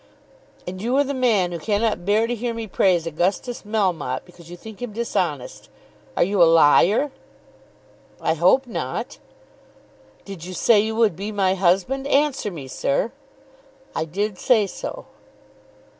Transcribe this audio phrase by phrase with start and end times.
[0.65, 4.49] "And you are the man who cannot bear to hear me praise Augustus Melmotte because
[4.49, 5.69] you think him dishonest!
[6.17, 7.11] Are you a liar?"
[8.19, 9.19] "I hope not."
[10.25, 12.07] "Did you say you would be my husband?
[12.07, 13.11] Answer me, sir."
[13.95, 15.05] "I did say so."